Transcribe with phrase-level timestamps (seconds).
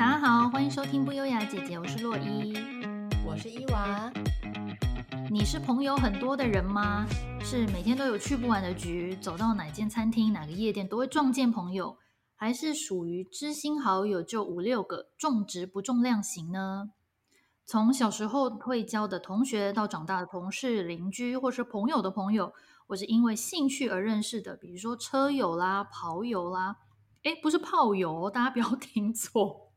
[0.00, 2.54] 大家好，欢迎收听不优雅姐姐，我是洛伊，
[3.22, 4.10] 我是伊娃。
[5.30, 7.06] 你是朋友很多的人吗？
[7.42, 11.98] 是每天都有去不完的局，走到哪间餐厅、哪个夜店都会撞见朋友，
[12.34, 16.92] 还是属于知心好友就五六个，重质不重量型呢？
[17.66, 22.54] 从小时候会交的同学，到长大的同事、邻居，或是朋友的朋友，
[22.86, 26.78] 或是因为兴趣而认识的，比如说车友啦、跑友啦。
[27.22, 29.69] 哎，不是炮友，大家不要听错。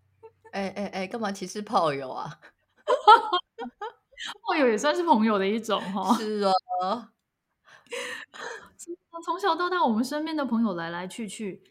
[0.54, 2.40] 哎哎哎，干嘛歧视炮友啊？
[4.48, 6.16] 炮友也算是朋友的一种 哈。
[6.18, 6.54] 是啊。
[9.24, 11.63] 从小到大，我们身边的朋友来来去去，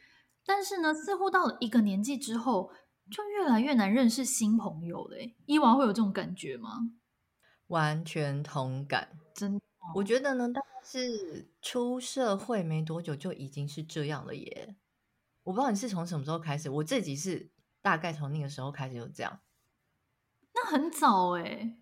[0.44, 2.72] 但是呢，似乎到了一个年纪之后，
[3.10, 5.36] 就越来越难认识新朋友嘞。
[5.46, 6.78] 伊娃会有这种感觉吗？
[7.68, 9.60] 完全同感，真的。
[9.94, 14.76] 我觉得呢，大概是出社会没多久就已经是这样了耶。
[15.44, 17.50] 我不知道你是从什么时候开始，我自己是
[17.82, 19.40] 大概从那个时候开始就这样。
[20.54, 21.76] 那很早哎、欸，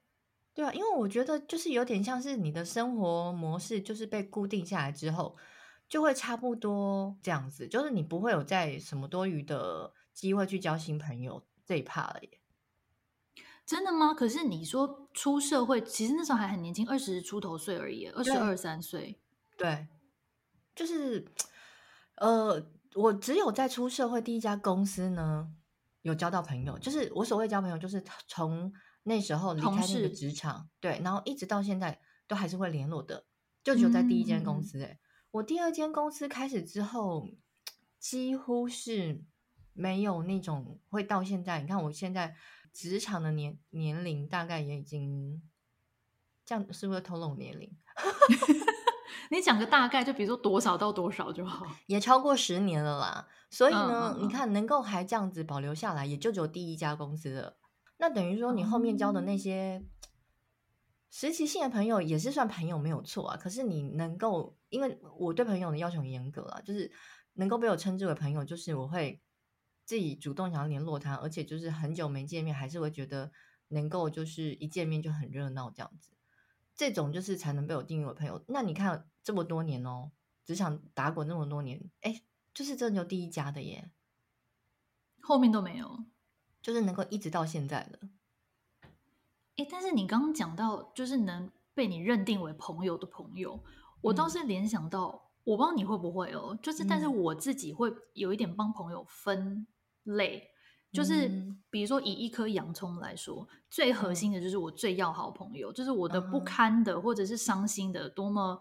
[0.54, 5.36] 对啊，因为我觉得就是有点像是你的生活模式就是被固定下来之后，
[5.88, 12.40] 就会差不多这样子，就是你不会有在什么多余的机会去交新朋友这一趴了耶。
[13.66, 14.14] 真的吗？
[14.14, 19.20] 可是你说出社会，其实那时候还很年轻，二十出头岁而已，二十二三岁。
[19.56, 19.86] 对，
[20.74, 21.26] 就是
[22.16, 22.66] 呃。
[22.96, 25.54] 我只有在出社会第一家公司呢，
[26.02, 26.78] 有交到朋友。
[26.78, 33.24] 就是我所谓交朋友，就是从那时候离开那个职场，对，然后一直到现在都还是会联络的。
[33.62, 34.98] 就只有在第一间公司，欸，哎、嗯，
[35.32, 37.28] 我第二间公司开始之后，
[37.98, 39.22] 几乎是
[39.74, 41.60] 没有那种会到现在。
[41.60, 42.34] 你看我现在
[42.72, 45.42] 职场的年年龄大概也已经
[46.46, 47.76] 这样，是不是透露年龄？
[49.32, 53.28] 你讲个大概，就比如说多少到多少就好，也超过十年了啦。
[53.48, 57.56] 所以呢，嗯、你看能够还这样子保留下来，也就只有第一家公司了。
[57.98, 59.84] 那等于说，你后面交的那些
[61.10, 63.36] 实习性的朋友，也是算朋友没有错啊。
[63.36, 66.90] 可是你能够，因为我对朋友的要求很严格啦，就是
[67.34, 69.22] 能够被我称之为朋友，就是我会
[69.84, 73.30] 自己主动想要联络他，而且就是很久没见面，还是会觉得
[73.68, 76.10] 能够就是一见面就很热闹这样子。
[76.80, 78.42] 这种就是才能被我定义为朋友。
[78.48, 80.12] 那你看这么多年哦，
[80.46, 82.22] 职场打滚那么多年，哎，
[82.54, 83.90] 就是这就第一家的耶，
[85.20, 86.06] 后面都没有，
[86.62, 87.98] 就是能够一直到现在的。
[89.58, 93.62] 哎，但是你刚刚讲到，就是能被你认定为朋友的朋友，
[94.00, 99.66] 我倒是联想到，嗯、我不知道你会不会哦，就是但是我自己会有一点帮朋友分
[100.04, 100.49] 类。
[100.92, 101.30] 就是
[101.70, 108.60] 比如说，以一颗洋葱来说，嗯，最核心的就是我最要好朋友，嗯，就是我的不堪的或者是伤心的，多么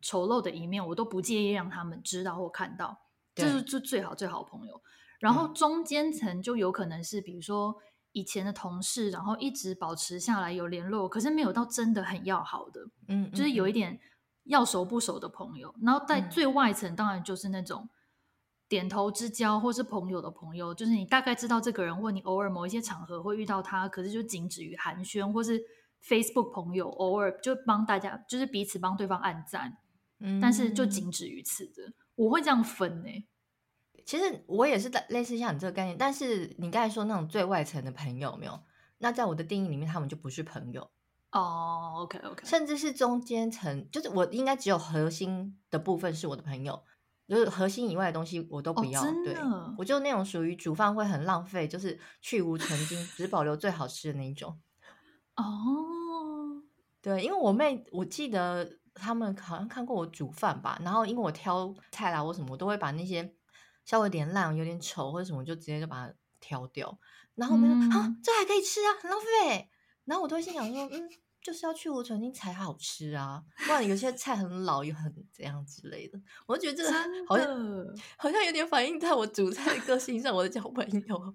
[0.00, 2.96] 丑陋的一面，我都不介意让他们知道或看到，
[3.34, 4.80] 这是就最好最好朋友。
[5.18, 7.74] 然后中间层就有可能是，比如说
[8.12, 13.98] 以前的同事，然后一直保持下来有联络，可是没有到真的很要好的，嗯，就是有一点
[14.44, 15.74] 要熟不熟的朋友。
[15.82, 17.88] 然后在最外层，当然就是那种。
[18.68, 25.62] 点头之交，或是朋友的朋友，就是你大概知道这个人，或你偶尔某一些场合会遇到他，可是就仅止于寒暄，或是
[26.02, 29.76] Facebook 朋友，偶尔就帮大家，就是彼此帮对方按赞，
[30.20, 31.92] 嗯，但是就仅止于此的。
[32.14, 33.26] 我会这样分呢、欸。
[34.06, 38.60] 其实我也是在类似像你这个概念，但是你刚才说那种最外层的朋友，有没有？
[38.98, 40.90] 那在我的定义里面，他们就不是朋友
[41.32, 41.92] 哦。
[41.96, 46.82] Oh, OK OK，甚至是中间层，就是我应该只有核心的部分是我的朋友。
[47.26, 49.36] 就是核心以外的东西我都不要，哦、对，
[49.78, 54.60] 我就那种属于煮饭会很浪费，就是去无存精，只保留最好吃的那一种。
[55.36, 56.62] 哦，
[57.00, 63.34] 对，因为我妹，我记得他们好像看过我煮饭吧，然后因为我挑菜啦，我什么我都会把那些
[63.84, 66.98] 稍微有点烂、有点丑或者什么，就直接就把它挑掉。
[67.34, 69.70] 然后我们说、嗯、啊，这还可以吃啊，很浪费。
[70.04, 71.08] 然后我都会心想说，嗯。
[71.44, 76.18] 就是要去无存精才好吃啊，不然有些菜很老又很怎样之类的。
[76.46, 76.90] 我觉得这个
[77.28, 77.46] 好像
[78.16, 81.34] 好像有点反映在我煮菜的个性上，我的交朋友。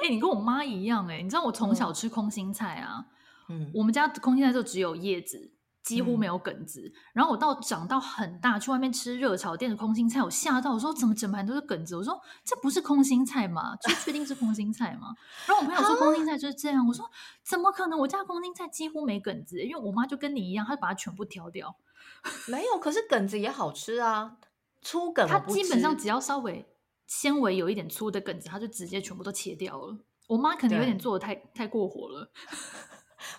[0.00, 3.04] 哎、欸，你跟我妈一样哎、欸，你知道我 从小吃空心菜啊，
[3.48, 5.50] 嗯，我们家空心菜就只有叶子。
[5.86, 11.96] 几乎没有梗子，嗯，然后我到长到很大，去外面吃热炒店的空心菜，我吓到，我说怎么整盘都是梗子？
[11.96, 13.76] 我说这不是空心菜吗？
[13.80, 15.14] 就确定是空心菜吗？
[15.46, 17.08] 然后我朋友说空心菜就是这样，我说
[17.44, 17.96] 怎么可能？
[18.00, 21.76] 我家空心菜几乎没梗子，因为我妈就跟你一样，她就把它全部挑掉。
[22.50, 24.38] 没有，可是梗子也好吃啊，
[24.82, 26.66] 粗梗它基本上只要稍微
[27.06, 29.96] 纤维有一点粗的梗子，它就直接全部都切掉了。
[30.26, 32.32] 我妈可能有点做的太太过火了。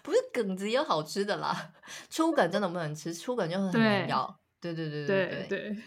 [0.01, 1.73] 不是梗子也有好吃的啦，
[2.09, 4.39] 粗梗真的不能吃，粗梗就是很难咬。
[4.59, 5.77] 对对对对对对，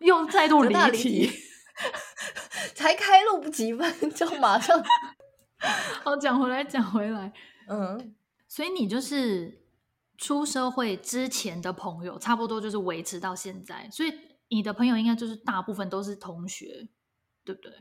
[0.00, 1.30] 又再度离题。
[2.74, 4.82] 才开录不几分就马上。
[6.02, 7.32] 好，讲回来，讲回来，
[7.68, 8.14] 嗯，
[8.48, 9.62] 所以你就是
[10.18, 14.12] 出社会之前的朋友，差不多就是维持到现在，所以
[14.48, 16.88] 你的朋友应该就是大部分都是同学，
[17.44, 17.72] 对不对？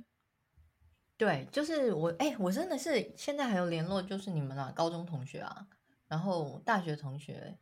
[1.17, 5.67] 对，就是我，哎、欸，我真的是现在还有联络，就是你们啊，高中同学啊，
[6.07, 7.57] 然后大学同学，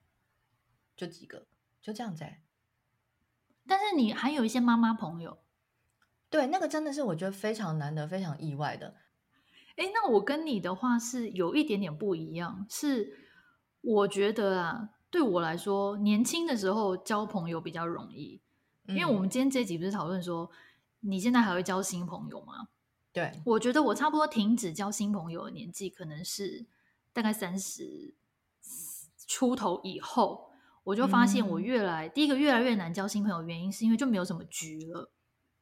[0.96, 1.46] 就几个，
[1.80, 2.42] 就这样子、欸。
[3.68, 5.38] 但是你还有一些妈妈朋友，
[6.32, 8.96] 对，那个真的是我觉得非常难得、非常意外的。
[9.76, 13.18] 哎，那我跟你的话是有一点点不一样，是
[13.82, 18.42] 我觉得啊，对我来说，年轻的时候交朋友比较容易，
[18.88, 20.50] 嗯、因为我们今天这集不是讨论说，
[21.02, 22.68] 你现在还会交新朋友吗？
[23.14, 26.66] 对，我觉得我差不多停止交新朋友的年纪，可能是
[27.14, 28.16] 大概三十
[29.28, 30.50] 出头以后，
[30.84, 35.12] 我就发现我越来、嗯、第一个越来越难交新朋友，原因是因为就没有什么局了。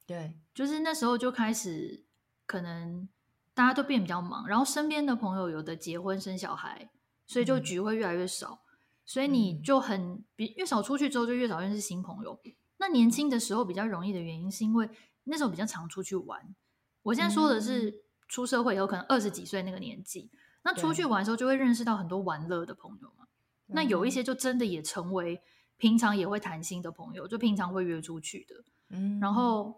[0.08, 2.06] 对，就是那时候就开始
[2.46, 3.10] 可能
[3.54, 6.90] 大家都变比较忙，然后身边的朋友有的结婚生小孩，
[7.28, 12.40] 所以就局会越来越少，嗯、所以你就很比越少出去之后就越少认识新朋友。
[12.78, 14.90] 那年轻的时候比较容易的原因是因为
[15.26, 16.56] 那时候比较常出去玩。
[17.04, 20.30] 我现在说的是出社会以后，可能二十几岁那个年纪，
[20.64, 23.26] 那出去玩的时候就会认识到很多玩乐的朋友嘛。
[23.68, 25.42] 那有一些就真的也成为
[25.78, 28.56] 平常也会谈心的朋友，就平常会约出去的。
[28.90, 29.76] 嗯，然后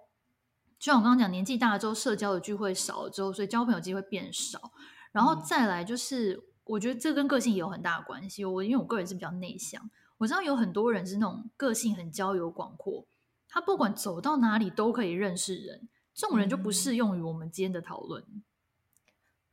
[0.79, 4.71] 就像我刚刚讲，年纪大了之后，社交的聚会少了之后，所以交朋友机会变少。
[5.11, 8.43] 然后再来就是，我觉得这跟个性也有很大的关系。
[8.43, 13.05] 我因为我个人是比较内向，我知道有很多人是那种个性很交友广阔，
[13.47, 15.87] 他不管走到哪里都可以认识人。
[16.13, 18.23] 这种人就不适用于我们今天的讨论。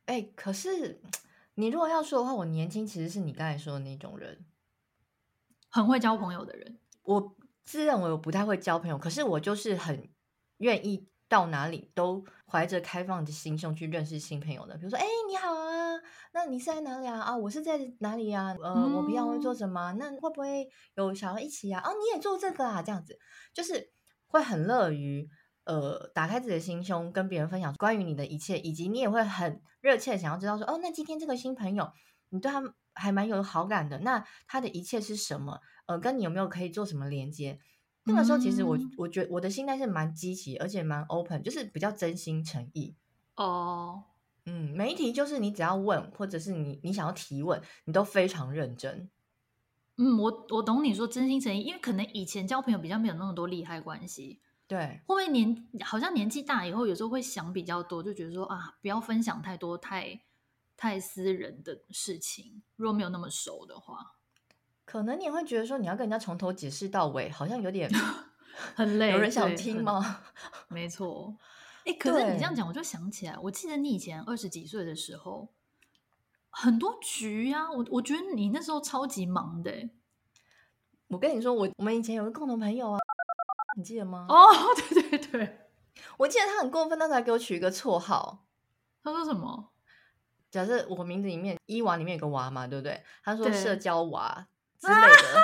[0.05, 1.01] 哎、可是
[1.55, 4.45] 你如果要说的话，我年轻其实是你刚才说的那种人，
[5.69, 6.77] 很会交朋友的人。
[7.03, 10.09] 我自认为我不太会交朋友，可是我就是很
[10.57, 14.75] 愿意到哪里都怀着开放的心胸去认识新朋友的。
[14.77, 15.99] 比如说，哎、欸，你好啊，
[16.33, 17.21] 那你是在哪里啊？
[17.21, 18.53] 啊，我是在哪里啊？
[18.61, 19.93] 呃，嗯、我平常会做什么？
[19.93, 21.81] 那会不会有想要一起啊？
[21.85, 22.81] 哦，你也做这个啊？
[22.81, 23.17] 这样子
[23.53, 23.91] 就是
[24.27, 25.29] 会很乐于。
[25.63, 31.91] 呃，打开自己的心胸，跟别人分享关于你的一切，以及你也会很热切想要知道说，哦，那今天这个新朋友，
[32.29, 32.61] 你对他
[32.93, 35.59] 还蛮有好感的，那他的一切是什么？
[35.85, 37.59] 呃，跟你有没有可以做什么连接？
[38.05, 42.95] 那个时候，其实我我觉得我的心态是蛮积极，而且蛮 open，就是比较真心诚意。
[43.35, 44.05] 哦，
[44.45, 49.09] 嗯，每一题就是你只要问，或者是你你想要提问，你都非常认真。
[49.97, 54.41] 嗯，我我懂你说真心诚意，因为可能以前交朋友比较没有那么多利害关系。
[54.71, 60.21] 对，会不会年好像年纪大以后，有时候会想比较多，就觉得说啊，不要分享太多太
[60.77, 62.63] 太私人的事情。
[62.77, 64.15] 如果没有那么熟的话，
[64.85, 67.91] 可能你会觉得说，你要跟人家从头解释到尾，好像有点
[68.73, 69.11] 很累。
[69.11, 70.21] 有人想听吗？
[70.69, 71.35] 没错。
[71.83, 75.49] 哎，可是你这样讲，我就想起来，我记得你以前二十几岁的时候，
[76.49, 77.71] 很多局呀、啊。
[77.71, 79.89] 我我觉得你那时候超级忙的。
[81.07, 83.00] 我跟你说，我我们以前有个共同朋友啊。
[83.77, 84.25] 你记得吗？
[84.29, 84.47] 哦，
[84.89, 85.69] 对对对，
[86.17, 88.45] 我记得他很过分，那时候还给我取一个绰号。
[89.03, 89.71] 他说什么？
[90.49, 93.01] 假设我名字里面“伊娃”里面有个“娃”嘛，对不对？
[93.23, 94.47] 他说“社交娃
[94.77, 95.41] ”之类的。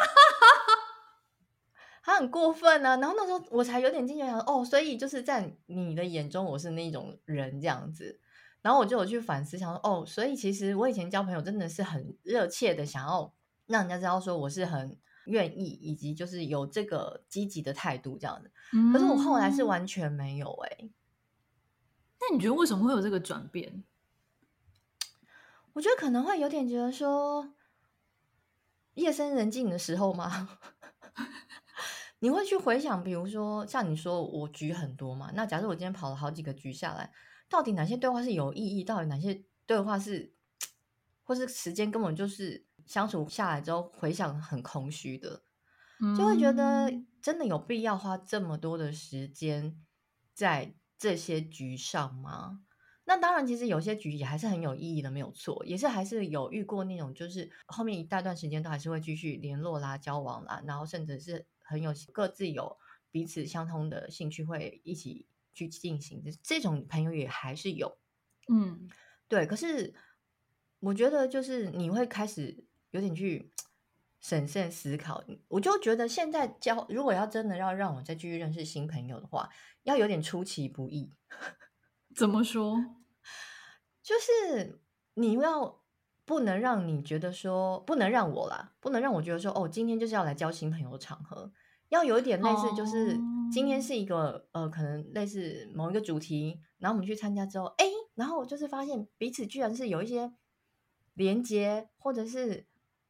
[2.03, 2.97] 他很过分啊！
[2.97, 8.19] 然后那时候我才有点惊觉，想哦，所以就是在你的眼中我是那种人这样子。
[8.61, 13.33] 然后我就有去反思，想说哦，所以其实我以前交朋友真的是很热切的，想要
[13.65, 14.97] 让人家知道说我是很。
[15.27, 20.91] 愿意以及就是有这个积极的态度这样子，嗯、可是我后来是完全没有哎、欸。
[22.19, 23.83] 那你觉得为什么会有这个转变？
[25.73, 27.53] 我觉得可能会有点觉得说，
[28.95, 30.59] 夜深人静的时候嘛，
[32.19, 37.11] 你会去回想，比如说像你说我局很多嘛，那假设我今天跑了好几个局下来，
[37.49, 38.83] 到底哪些对话是有意义？
[38.83, 40.33] 到底哪些对话是，
[41.23, 42.66] 或是时间根本就是。
[42.87, 45.43] 相处下来之后，回想很空虚的，
[46.17, 46.91] 就会觉得
[47.21, 49.85] 真的有必要花这么多的时间
[50.33, 52.61] 在这些局上吗？
[53.05, 62.77] 那当然，其实有些局也还是很有意义的，没有错，也是还是有遇过那种，就是后面一大段时间都还是会继续联络啦、交往啦，然后甚至是很有各自有
[63.09, 67.97] 彼此相通的兴趣，会一起去进行的这种朋友也还是有。
[68.51, 68.87] 嗯，
[69.27, 69.45] 对。
[69.47, 69.95] 可是
[70.79, 72.66] 我觉得，就是你会开始。
[72.91, 73.51] 有点去
[74.19, 79.49] 审慎思考，我就觉得现在交，如果要真的要让我再继续认识新朋友的话，
[79.83, 81.13] 要有点出其不意。
[82.15, 82.77] 怎么说？
[84.01, 84.81] 就是
[85.13, 85.83] 你要
[86.25, 91.51] 不能让你觉得说，不能让我啦，不能让我觉得说，哦，今天就是要来交新朋友的场合，
[91.89, 93.17] 要有一点类似，就是
[93.51, 100.33] 今天是一个呃，可能类似某一个主题，然后我们去参加之后，哎，然后就是发现彼此居然是有一些
[101.13, 102.65] 连接，或者是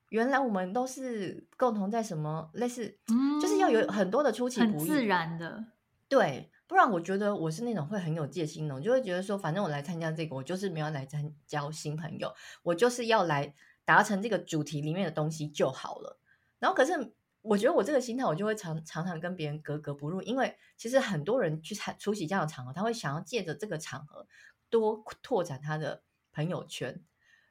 [0.10, 5.66] 原来我们都是共同在什么类似，嗯，就是要有很多的出其不意，很自然的，
[6.08, 12.34] 对，不然我觉得我是那种会很有戒心的，我就会觉得说，反正我来参加这个，我就是没有来参交新朋友，
[12.64, 13.54] 我就是要来
[13.86, 16.20] 达成这个主题里面的东西就好了。
[16.60, 17.14] 然后可是。
[17.44, 24.28] 我觉得我这个心态，我就会常常常跟别人格格不入，因为其实很多人去参出席这样的场合，他会想要借着这个场合
[24.70, 26.02] 多拓展他的
[26.34, 27.02] 朋友圈，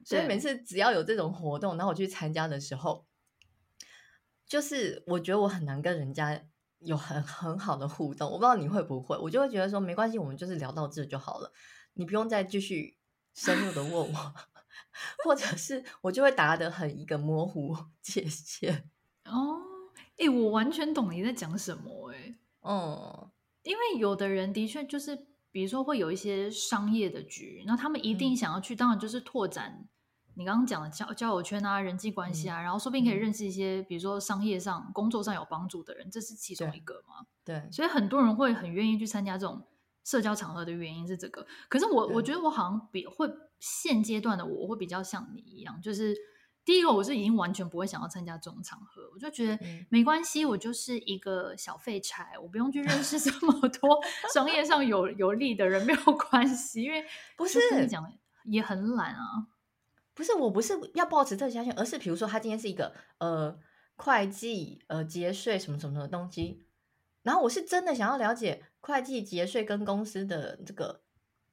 [0.07, 3.05] 所以每次只要有这种活动，然后我去参加的时候，
[4.47, 6.41] 就是我觉得我很难跟人家
[6.79, 8.31] 有很很好的互动。
[8.31, 11.51] 我不知道你会不会，我就会觉得说没关系，我们就是聊到这就好了，
[11.95, 12.97] 你不用再继续
[13.33, 14.33] 深入的问我，
[15.25, 18.89] 或者是我就会答得很一个模糊界限
[19.25, 19.59] 哦。
[20.11, 23.31] 哎、欸，我完全懂你在讲什么哎、欸，哦，
[23.63, 29.87] 因为有的人的确就是，比如说会有一些商业的局，然后他们一定想要去，嗯、当然就是拓展
[30.37, 37.25] 你刚刚讲的交交友圈啊、人际关系啊，嗯、然后说不定可以认识一些，比如说商业上、工作上有帮助的人，这是其中一个嘛。
[37.43, 39.65] 对，对，所以很多人会很愿意去参加这种
[40.03, 41.45] 社交场合的原因是这个。
[41.67, 43.27] 可是我我觉得我好像比会
[43.59, 46.15] 现阶段的我，我会比较像你一样，就是。
[46.67, 53.97] 第一个，我是已经完全不会想要参加这种场合，我就觉得没关系，我就是一个小废柴，我不用去认识这么多
[54.35, 57.05] 商业上有有利的人，没有关系，因为
[57.37, 58.11] 不是你讲
[58.43, 59.47] 也很懒啊，
[60.17, 63.55] 不是，我不是要抱持这个相信，而是比如说他今天是一个呃
[63.97, 66.65] 会计呃节税什么什么什么东西，
[67.21, 71.01] 然后我是真的想要了解会计节税跟公司的这个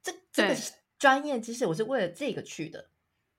[0.03, 0.57] 这这个
[0.99, 2.87] 专业知识，我是为了这个去的。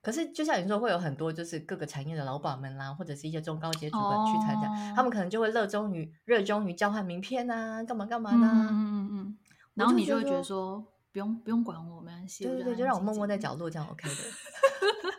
[0.03, 8.38] 可是，就像你说，会有很多就是各个产业的老板们啦，或者是一些中高阶主管去参加，哦、他们可能就会热衷于热衷于交换名片啊，干嘛干嘛的。
[8.38, 9.38] 嗯嗯嗯。
[9.74, 12.44] 然后你就会觉得说，不用不用管我，没关系。
[12.44, 14.15] 对对对，就让我默默在角落，这样 OK 的。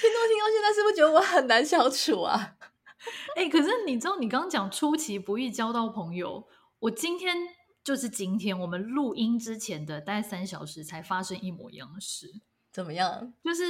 [0.00, 2.56] 听众听到现在是不是觉得我很难相处啊？
[3.36, 6.46] 哎、欸，可是你知道，你刚刚讲出其不意交到朋友，
[6.78, 7.36] 我今天
[7.84, 12.40] 就是今天我们录音之前的大概三小时才发生一模一样的事。
[12.72, 13.32] 怎么样？
[13.42, 13.64] 就是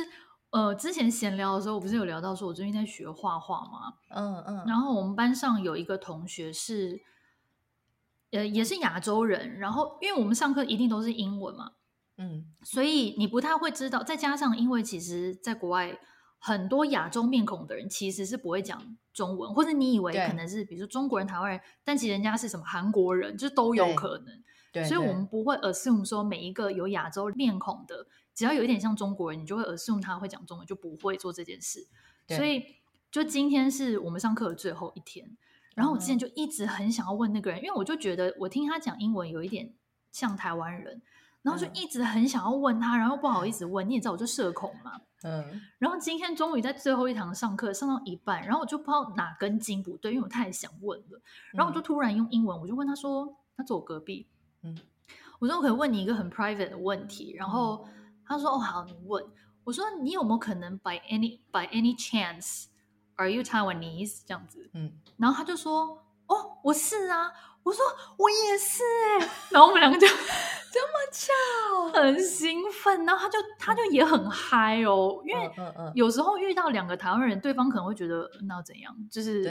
[0.51, 3.95] 呃，之前闲聊的时候，我不是有聊到说，我最近在学画画吗？
[4.11, 4.65] 嗯嗯。
[4.67, 7.01] 然后我们班上有一个同学是，
[8.33, 9.59] 呃，也是亚洲人。
[9.59, 11.73] 然后因为我们上课一定都是英文嘛，
[12.19, 14.03] 嗯，所以你不太会知道。
[14.03, 15.97] 再加上，因为其实在国外
[16.41, 24.43] 很多亚洲面孔的人其实是不会讲中文，或者你以为可能是比如说中国人、台湾人，但其实人家是什么韩国人，就是都有可能。
[24.73, 28.09] 对，所以我们不会 assume 说每一个有亚洲面孔的。
[28.33, 31.87] 只要有一点像中国人，你就会 assume 他会讲中文，就不会做这件事。
[32.29, 32.77] 所以，
[33.11, 35.37] 就今天是我们上课的最后一天，
[35.75, 39.75] 然后我之前就一直很想要问那个人，因为我就觉得我听他讲英文有一点
[40.11, 41.03] 像台湾人，
[41.43, 43.89] 然后就一直很想要问他，然后不好意思问。
[43.89, 45.01] 你也知道，我就社恐嘛。
[45.23, 45.61] 嗯。
[45.79, 51.21] 然后今天终于在最后一堂上课上到一半，然后我就不知道哪根筋不对，因为我太想问了。
[51.53, 54.29] 然后我就突然用英文，我就问他说：“他坐我隔壁。”
[54.63, 54.77] 嗯，
[55.39, 57.87] 我说我可以问你一个很 private 的问题，然后。
[58.33, 59.25] 他说：“哦，好，你问。”
[59.65, 62.67] 我说：“你有没有可能 by any by any chance
[63.17, 67.33] are you Taiwanese 这样子？”嗯，然后他就说：“哦，我是啊。”
[67.63, 67.85] 我说
[68.19, 68.83] ：“我也是
[69.21, 69.29] 哎。
[69.51, 73.05] ”然后我们两个就这么巧，很兴奋。
[73.05, 75.51] 然后他就他就也很嗨哦，因为
[75.95, 78.95] 有时候遇到两个台湾人，对方可能会觉得那要怎样？
[79.11, 79.45] 就是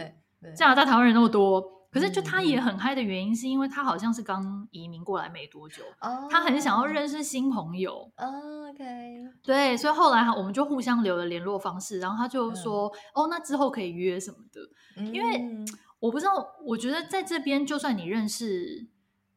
[0.56, 1.80] 加拿大台湾人那么多。
[1.92, 8.08] 可是，就他也很嗨的原因，是因为他好像是刚移民过来没多久，oh, 他很想要认识新朋友。
[8.18, 8.84] Oh, OK，
[9.42, 13.24] 对，所以后来我们就互相留了联络方式，然后他就说：“uh.
[13.24, 14.62] 哦，那之后可以约什么的。
[14.98, 15.66] 嗯”因为
[16.00, 18.88] 我不知道，我觉得在这边，就算你认识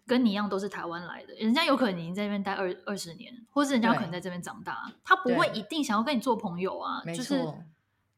[0.07, 7.02] 跟你一样都是台湾来的，人家有可能已经在这边待二二十年，或是人家可能在这边长大，他不会一定想要跟你做朋友啊。
[7.07, 7.45] 就是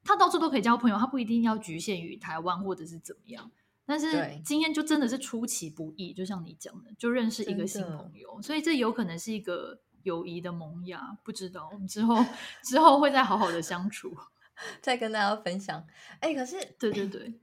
[0.03, 3.51] 他到处都可以交朋友，他不一定要局限于台湾或者是怎么样。
[3.87, 12.25] 但是今天就真的是出其不意，就像你讲的，就认识一个新朋友，所以这有可能是一个友谊的萌芽，不知道我们之后
[12.63, 14.17] 之后会再好好的相处，
[14.81, 15.87] 再跟大家分享。
[16.21, 17.35] 哎、欸，可是对对对，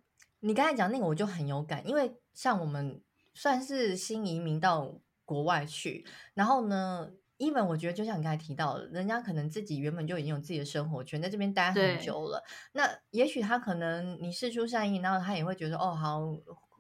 [0.41, 3.01] 你刚才讲那个我就很有感，因为像我们
[3.33, 6.05] 算是新移民到国外去，
[6.35, 7.11] 然后呢。
[7.41, 12.43] 因为我觉得，就像你刚才提到的，人家可能自己原本就已经有自己的生活圈，在这边待很久了。
[12.73, 16.21] 那也许他可能你事出善意，然后他也会觉得哦，好，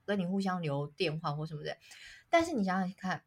[0.05, 1.75] 跟你互相留电话或什么的。
[2.29, 3.23] 但是你想想看，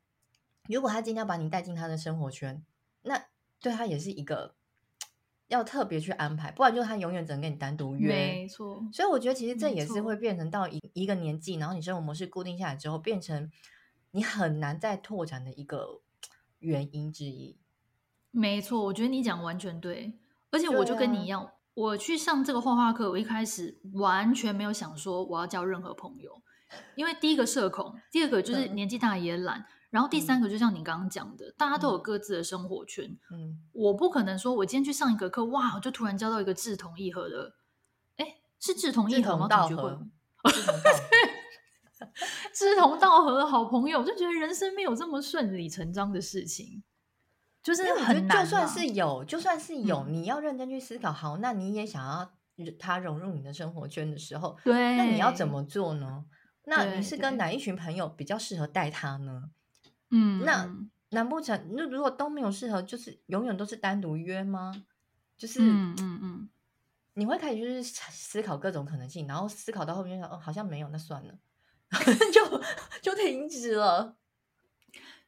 [0.68, 2.64] 如果他今天要把你带进他的生活圈，
[3.02, 3.20] 那
[3.58, 4.54] 对他也是一个
[5.54, 8.08] 要特别去安排，不然就是他永远只能跟你单独约。
[8.08, 13.50] 没错，所以我觉得其实这也是会变成到一一个年纪，然后你生活模式固定下来之后，变成
[14.10, 16.02] 你很难再拓展的一个
[16.58, 17.56] 原因之一。
[18.30, 20.12] 没错，我觉得你讲完全对，
[20.50, 26.42] 而且我就跟你一样，啊、我去上这个画画课，我一开始完全没有想说我要交任何朋友，
[26.96, 29.60] 因为第一个社恐，第二个就是年纪大也懒。
[29.60, 33.04] 嗯然后第三个就像你刚刚讲的，嗯、大家都有各自的生活圈。
[33.30, 37.54] 嗯，我不可能说，我今天去上一个课，哇，我就突然交到一个志同意合的，
[38.16, 38.26] 哎，
[38.58, 39.46] 是志同意合吗？
[39.46, 39.96] 同学会，
[42.52, 46.82] 志同道合的好朋友，就觉得人生没有这么顺理成章的事情，
[47.62, 48.44] 就是很难。
[48.44, 51.12] 就算是有，就算是有，嗯、你要认真去思考。
[51.12, 52.28] 好，那你也想要
[52.80, 56.24] 他融入你的生活圈的时候，对，那你要怎么做呢？
[56.66, 59.50] 那你是跟哪一群朋友比较适合带他呢？
[60.10, 60.74] 嗯，那
[61.10, 64.72] 难不成那如果都没有适合，就是永远都是单独约吗？
[65.36, 66.48] 就是，嗯嗯嗯，
[67.14, 71.38] 你会开始就是思考各种可能性，然后思考到后面说，哦，好像没有，那算了，
[72.32, 72.60] 就
[73.02, 74.16] 就停止了。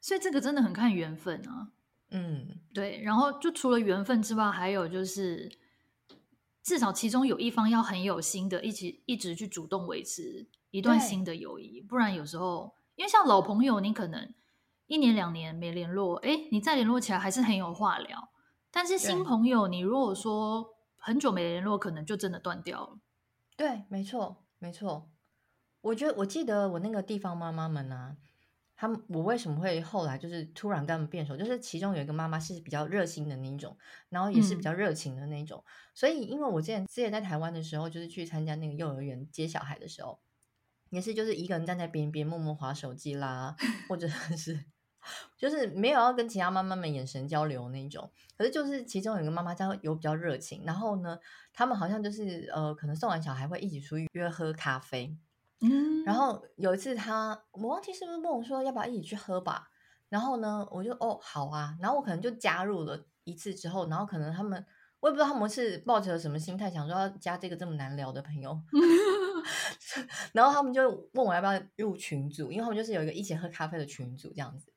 [0.01, 1.73] 所以这个真的很看缘分啊。
[2.11, 3.03] 嗯，对。
[3.03, 5.51] 然后就除了缘分之外，还有就是
[6.63, 14.33] 至少其中有一方要很有心的，一起一直去主动维持一段新的友谊，不然有时候因为像老朋友，你可能。
[14.87, 18.29] 一年两年没联络，哎，你再联络起来还是很有话聊。
[18.71, 22.99] 但是新朋友，你如果说很久没联络，可能就真的断掉了。
[23.57, 25.11] 对，没错，没错。
[25.81, 28.17] 我觉得我记得我那个地方妈妈们啊，
[28.77, 31.37] 他们我为什么会后来就是突然跟他们变熟？
[31.37, 33.77] 就是其中有一个妈妈是比较热心的那一种，
[34.09, 35.59] 然后也是比较热情的那一种。
[35.67, 40.21] 嗯、所以，因为我之前之前在台湾的时候，就是去参加那个幼儿园接小孩的时候，
[40.91, 43.57] 也是就是一个人站在边边默默划手机啦，
[43.89, 44.67] 或者是。
[45.37, 51.19] 就是没有要跟其他妈妈们眼神交流那种，可是就是其中有一个妈妈她有比较热情，然后呢，
[51.53, 55.17] 他们好像就是呃，可能送完小孩会一起出去约喝咖啡，
[55.61, 59.69] 嗯，然后有一次他我忘记是不是问我说要不要一起去喝吧，
[60.09, 64.65] 然后呢，我就哦好啊，然后我可能就加入了一次之后，然后可能他们
[65.01, 68.61] 我也不知道他们是抱着什么心态，想说要加这个这么难聊的朋友
[70.33, 74.73] 然后他们就问我要不要入群组，因为他们就是有一个一起喝咖啡的群组这样子。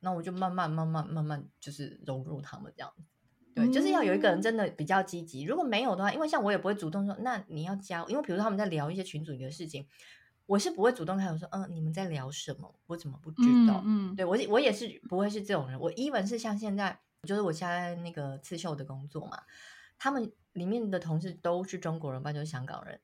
[0.00, 2.92] 那我就慢慢慢慢慢慢就是融入他们这样，
[3.54, 5.44] 对，就是要有一个人真的比较积极。
[5.44, 9.86] 如果没有的话，因为像我也不会主动说，那你要加，因为比如说他们在聊一些群组里的事情，
[10.44, 12.72] 我是不会主动开口说，嗯，你们在聊什么？
[12.86, 13.82] 我怎么不知道？
[13.86, 15.80] 嗯，嗯对我我也是不会是这种人。
[15.80, 19.42] 我 even 是像现在，就是我现在那个刺绣的工作嘛，
[19.98, 23.00] 他们里面的同事都是中国人，不然就是香港人，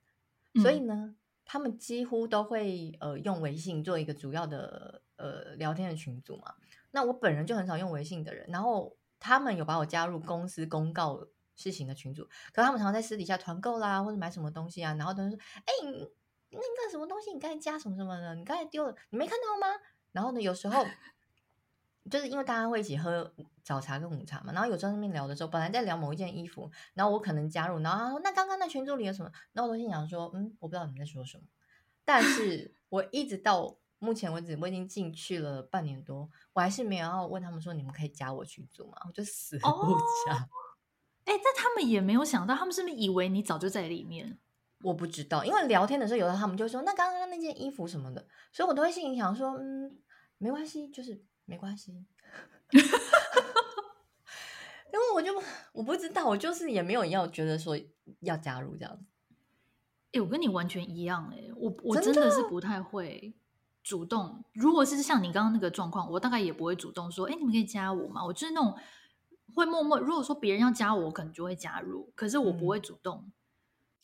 [0.63, 6.55] 所以呢，嗯、他们几乎都会呃用微信做一个主要的呃聊天的群组嘛。
[6.93, 11.27] 那我本人就很少用微信的人，然后他们有把我加入公司公告
[11.57, 15.73] 事情的群组，可他们常常在私底下团购啦，或者买什么东西啊，然后都说：“哎，
[16.51, 19.75] 那个什么东西，你刚才加什么什么的，你刚才丢了，你没看到吗？”
[20.13, 20.85] 然后呢，有时候
[22.11, 31.45] 就是因为大家会一起喝早茶跟午茶嘛，然后有时候在那边聊的时候，本来在聊某一件衣服，然后我可能加入，然后他说：“那刚刚那群组里有什么？”然后我都心想说：“嗯，我不知道你们在说什么。”
[32.05, 33.79] 但是我一直到。
[34.03, 38.97] 目前为止，我已经进去了半年多，我还是没有要问他们说，你们可以加我群组吗？
[39.07, 39.69] 我就死不
[40.27, 40.35] 加。
[41.25, 44.41] 哎、哦，但他们也没有想到，他们是不是以为你早就在里面？
[44.83, 49.97] 我不知道，因为聊天的时候，有的他们就说那刚刚那件衣服什么的，所以我都会心里想说，嗯，
[50.39, 52.05] 没关系，就是没关系。
[52.73, 52.81] 因
[54.99, 55.41] 为我就
[55.73, 57.79] 我不知道，我就是也没有要觉得说
[58.23, 59.05] 要加入这样子。
[60.11, 63.33] 哎，我跟你完全一样，哎，我我真的是不太会。
[63.83, 68.25] 主动，如果是像你刚刚那个状况，我大概也不会主动说，哎，你们可以加我吗？
[68.25, 68.75] 我就是那种
[69.55, 73.33] 会默默，如果说别人要加我，我可能就会加入，可是我不会主动，嗯、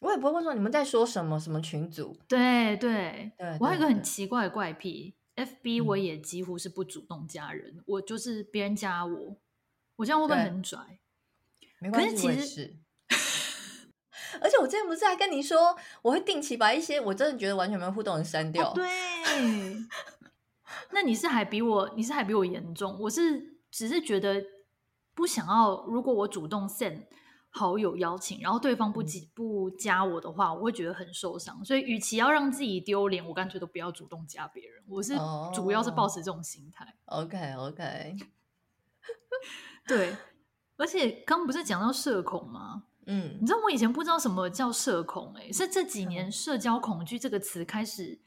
[0.01, 2.17] 我也不会问说你们在说什么什么群组。
[2.27, 9.37] 对对，对对，我还有一个很奇怪的怪癖，FB 我也几乎是不主动加人，嗯、我就是别人加我，
[9.97, 10.99] 我这样会不会很拽？
[11.81, 12.77] 没关系，其实是。
[14.41, 18.71] 而且我之前不是还跟你说，我会定期把一些我真的觉得完全没有互动的删掉。
[18.71, 18.89] 哦、对，
[20.93, 22.99] 那你是还比我，你是还比我严重。
[23.01, 24.45] 我是只是觉得
[25.15, 27.07] 不想要，如果我主动 send
[27.51, 29.03] 好友邀请，然后对方不
[29.35, 31.65] 不加我的话，我会觉得很受伤。
[31.65, 34.83] 所以，与其要让自己丢脸，我干脆都不要主动加别人。
[34.87, 35.15] 我是
[35.55, 36.95] 主要是保持这种心态。
[37.07, 38.17] Oh, OK OK，
[39.87, 40.17] 对。
[40.77, 42.85] 而且刚不是讲到社恐吗？
[43.11, 48.21] 嗯，你知道我以前不知道什么叫社恐，欸，哎，是这几年“社交恐惧”这个词开始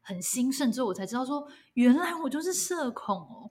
[0.00, 3.50] 很兴盛之后，我才知道说，原来我就是社恐哦。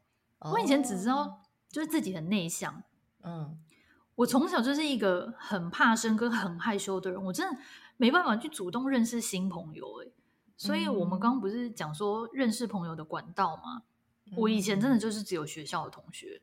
[0.51, 2.81] 我以前只知道就是自己很内向，
[3.21, 3.59] 嗯，
[4.15, 7.59] 我从小就是一个很怕生跟很害羞的人，我真的
[7.97, 10.07] 没办法去主动认识新朋友哎。
[10.57, 13.83] 所以我们刚刚不是讲说认识朋友的管道吗？
[14.25, 16.41] 嗯、我以前真的就是只有学校的同学，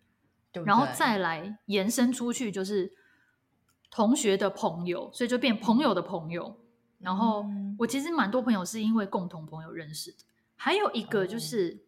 [0.53, 2.93] 对对，然后再来延伸出去就是
[3.91, 6.57] 同学的朋友，所以就变朋友的朋友。
[6.99, 7.45] 然后
[7.79, 10.25] 我其实蛮多朋友是因为共同朋友认识的，
[10.57, 11.85] 还有一个就是。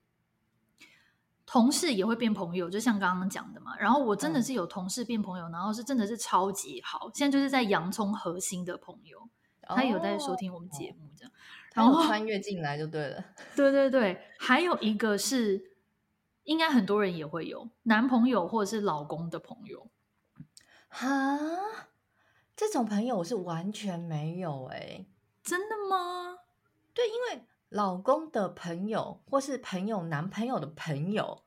[1.52, 3.76] 同事也会变朋友，就像刚刚讲的嘛。
[3.76, 7.10] 然后我真的是有同事变朋友，嗯、然后是真的是超级好。
[7.12, 9.18] 现在就是在洋葱核心的朋友，
[9.66, 11.32] 哦、他有在收听我们节目，这样，
[11.74, 13.24] 然后穿越进来就对了。
[13.56, 15.72] 对对对，还有一个是，
[16.44, 19.88] 应该很多人也会有男朋友或者是老公的朋友。
[20.86, 21.08] 哈，
[22.60, 25.06] 这种朋友我是完全没有哎、欸，
[25.42, 26.36] 真的吗？
[26.92, 27.46] 对，因为。
[27.70, 31.44] 老公的朋友，或是朋友男朋友的朋友，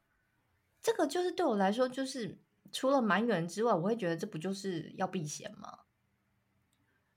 [0.82, 2.39] 这个就是对我来说，就是
[2.71, 5.80] 除了蛮远之外，我会觉得这不就是要避嫌吗？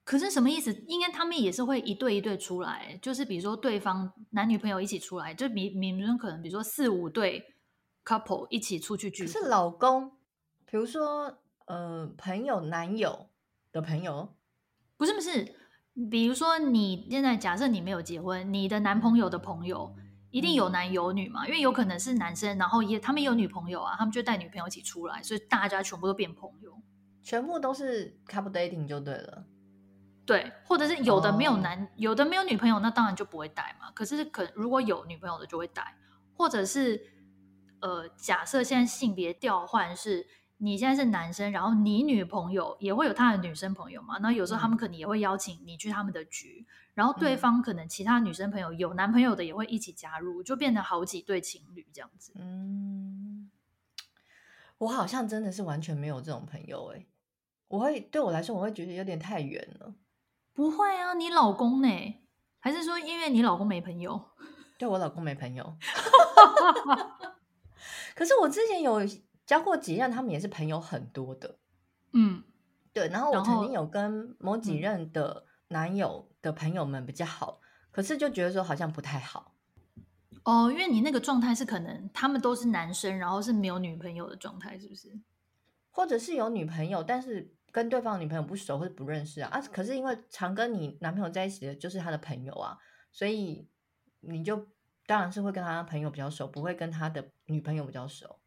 [0.03, 0.73] 可是什么意思？
[0.89, 7.55] 应该他们也是会一对一对出来，就是比如说对方男女朋友一起出来，就比比如说可能比如说四五对
[8.05, 9.25] couple 一起出去聚。
[9.25, 10.11] 可是老公，
[10.65, 13.29] 比如说呃朋友男友
[13.77, 14.35] 的朋友，
[14.97, 15.55] 不是不是。
[16.11, 19.95] 比如说，你现在假设你没有结婚，你的男朋友的朋友
[20.31, 21.45] 一定有男有女嘛？
[21.45, 26.83] 嗯、因为有可能是男生，然后也他们有女朋友啊，他们就带女朋友一起出来，所以大家全部都变朋友，
[27.23, 29.45] 全部都是 couple dating 就对了。
[30.27, 33.91] 对，或者是有的没有男，哦、有的没有女朋友，那当然就不会带嘛。
[33.93, 35.97] 可是可如果有女朋友的就会带，
[36.35, 37.01] 或者是
[37.81, 40.27] 呃，假设现在性别调换是。
[40.59, 44.16] 你现在是男生，然后你女朋友也会有她的女生朋友嘛？
[44.23, 52.33] 那有时候他们可能也会邀请你去他们的局，嗯、然后对方可能其他女生朋友有男朋友的也会一起加入，就变成好几对情侣这样子。
[52.37, 53.51] 嗯，
[54.79, 57.07] 我好像真的是完全没有这种朋友哎、欸，
[57.69, 59.95] 我会对我来说我会觉得有点太远了。
[60.55, 61.88] 不会啊，你老公呢？
[62.61, 64.31] 还是说因为你老公没朋友？
[64.79, 65.77] 对，我老公没朋友。
[68.16, 69.03] 可是我之前有。
[69.47, 71.57] 交过几任，他们也是朋友很多的，
[72.13, 72.43] 嗯，
[72.93, 73.09] 对。
[73.09, 79.55] 然后我曾经有跟某几任的男友的朋友们比较好，嗯、可是就觉得说好像不太好。
[80.43, 85.17] 哦，因为你那个状态是可能他们都是男生，然后是没有女朋友的状态，是不是？
[85.91, 89.49] 或者是有女朋友，但是跟对方的女朋友不熟或者不认识啊？
[89.53, 92.77] 啊，可是因为常跟你男朋友在一起的就是他的朋友啊，
[93.13, 93.69] 所以
[94.21, 94.67] 你就
[95.07, 98.39] 当然是会跟他的朋友比较熟，不会跟他的女朋友比较熟。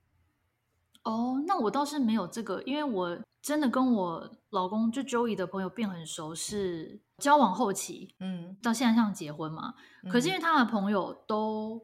[1.09, 9.73] 哦，oh, 那我倒是没有这个，因为我真的跟我老公就 Joey 的朋友变很熟，是交往后期，嗯，到现在像结婚嘛。
[10.03, 11.81] 嗯、可是因为他的朋友都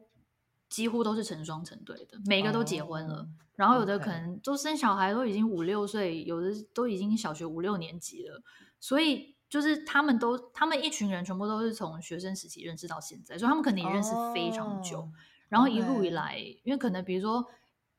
[0.68, 8.40] 几乎都是成双成对的，每个都结婚了，oh, 然后有的可能都生小孩，都已经五六岁，有的都已经小学五六年级了，
[8.78, 15.08] 所以就是他们都他们一群人全部都是从学生时期认识到现在，所以他们可能也认识非常久，oh,
[15.48, 17.44] 然后一路以来.因为可能比如说。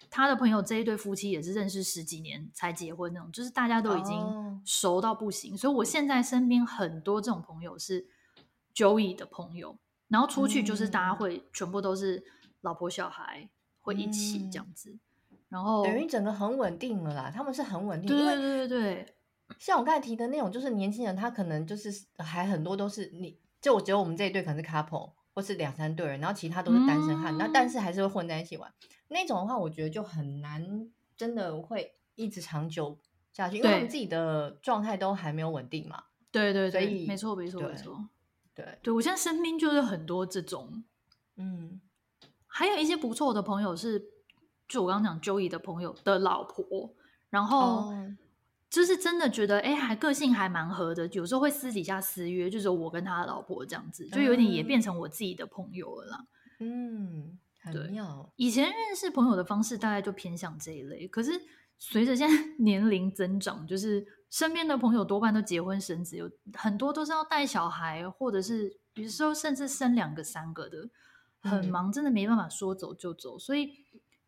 [0.09, 5.51] 他的朋友这一对夫妻也是认识十几年才结婚那种，就是大家都已经熟到不行。
[5.51, 5.59] Oh.
[5.59, 8.07] 所以我现在身边很多这种朋友是
[8.73, 12.23] Joey 的朋友，然后出去就是大家会全部都是
[12.61, 13.49] 老婆小孩
[13.81, 14.97] 会一起这样子，
[15.31, 17.31] 嗯、然后等于整个很稳定了啦。
[17.33, 19.15] 他们是很稳定，对对对对对。
[19.59, 28.73] 像我刚才提的那种，就是年轻人，他可能就是还很多都是你，就我觉得我们这一对可能是 couple 或是两三对人，然后其他都是单身汉，那、嗯、但是还是会混在一起玩。
[29.09, 32.97] 那种的话，我觉得就很难，真的会一直长久
[33.31, 36.05] 下去，因为他们自己的状态都还没有稳定嘛。
[36.31, 38.03] 对对对，没错没错没错。
[38.55, 40.83] 对对，我现在身边就是很多这种，
[41.35, 41.79] 嗯，
[42.47, 44.03] 还有一些不错的朋友是，
[44.67, 46.95] 就我刚刚讲 Joey 的朋友的老婆，
[47.29, 47.93] 然后
[48.69, 56.25] 就是真的觉得哎，还个性还蛮合的，有时候会私底下私约，就是我跟他的老婆这样子，就有点也变成我自己的朋友了啦。
[56.59, 57.37] 嗯。
[57.73, 57.93] 对，
[58.37, 61.31] 以前认识朋友的方式大概就偏向这一类，可是
[61.77, 70.89] 随着现在 年龄增长，就是身边的朋友多半都结婚生子，有很多都是要带小孩，或者是有时候甚至生两个、三个的，
[71.41, 73.37] 很忙，真的没办法说走就走。
[73.37, 73.69] 所以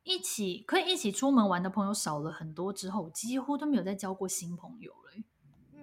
[0.09, 5.23] 一起可以一起出门玩的朋友少了很多之后，几乎都没有再交过新朋友了。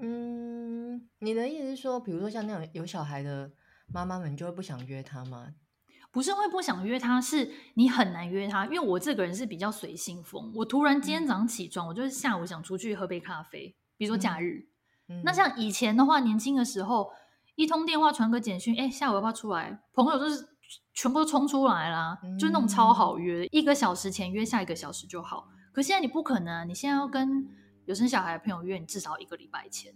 [0.01, 3.53] 嗯，你的意思是说，比如说像那种有小孩的
[3.87, 5.55] 妈妈们，你就会不想约他吗？
[6.11, 10.53] 不是会不想约他，是你很难约他，因为我这个人是比较随性风。
[10.57, 14.67] 我突然今天早上起床，嗯、我就是下午想出去喝杯咖啡，比如说假日。
[15.23, 17.11] 那像以前的话，年轻的时候，
[17.55, 19.81] 一通电话传个简讯，哎，下午要不要出来？
[19.93, 20.49] 朋友就是
[20.95, 25.49] 全部都冲出来啦，嗯、就那种超好约，一个小时前约下一个小时就好。
[25.73, 27.47] 可现在你不可能，你现在要跟
[27.85, 29.93] 有生小孩的朋友约你至少一个礼拜前，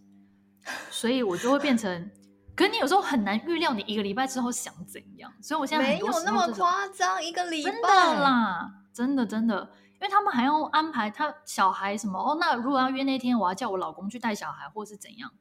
[0.90, 2.10] 所以我就会变成，
[2.54, 15.32] 可是你有时候很难预料你一个礼拜之后想怎样，所以我现在没有那么夸张，一个礼拜真的啦，真的真的，因为他们还要安排他小孩什么哦，那如果要约那天，我要叫我老公去带小孩，或是怎样。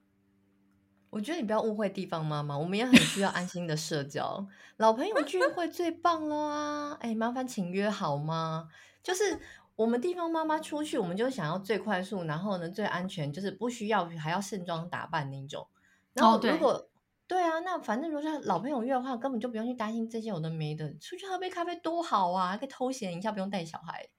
[1.10, 4.46] 我觉得你不要误会地方妈妈，我们也很需要安心的社交，
[4.78, 6.98] 老朋友聚会最棒了啊！
[7.02, 8.70] 哎，麻烦请约好吗？
[9.02, 9.40] 就是
[9.76, 15.68] 我们地方妈妈出去，我们就想要最快速，然后呢最安全，就是不需要还要盛装打扮那种。
[16.14, 16.90] 然后如果、哦、
[17.28, 24.10] 对，对啊，那反正如果是老朋友约的话，根本就不用去担心这些有的没的，出去喝杯咖啡多好啊，可以偷闲一下，不用带小孩。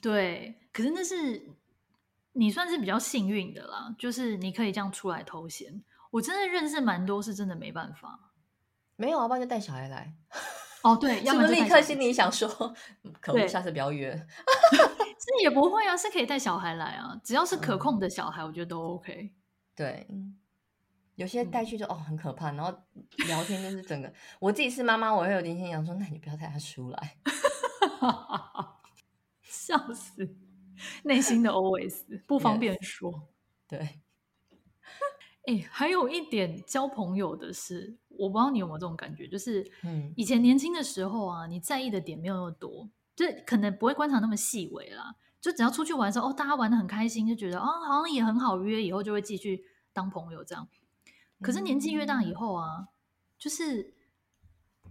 [0.00, 1.48] 对，可是那是。
[2.32, 5.82] 你算是比较幸运的啦，就是你可以这样出来偷闲。
[6.10, 8.32] 我真的认识蛮多，是真的没办法。
[8.96, 10.12] 没有啊，不然就带小孩来。
[10.82, 12.48] 哦，对，要不立刻心里想说，
[13.20, 14.12] 可恶，下次不要约。
[15.20, 19.30] 这也不会啊，是可以带小孩来啊，只要是可控的小孩，嗯、我觉得都 OK。
[19.76, 20.06] 对，
[21.16, 22.72] 有些带去就、嗯、哦很可怕，然后
[23.26, 24.12] 聊天就是整个。
[24.38, 27.16] 我自己是妈妈，我会有点心想说，那你不要带他出来，
[29.42, 30.36] 笑死。
[31.04, 33.22] 内心的 OS 不方便说，yes,
[33.68, 33.78] 对。
[35.46, 45.16] 哎、欸，还有一点交朋友的是，我不知道你有没有这种感觉，就是嗯，以前年轻的时候啊，你在意的点没有那么多，就可能不会观察那么细微啦。
[45.40, 49.64] 就只要出去玩的时候，哦，大家玩的很开心，就觉得哦，好像也很好约，以后就会继续
[49.94, 50.68] 当朋友这样。
[51.40, 52.88] 可是年纪越大以后啊，
[53.38, 53.94] 就是，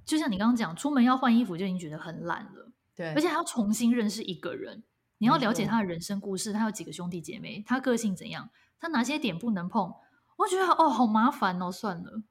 [0.03, 4.83] 就像你刚刚讲，出门要换衣服就已经觉得很懒了，对，而且还要重新认识一个人。
[5.19, 9.93] 你要了解他的人生故事，他有几个兄弟姐妹，他个性怎样，他哪些点不能碰？
[10.37, 12.23] 我觉得哦，好麻烦哦，算了。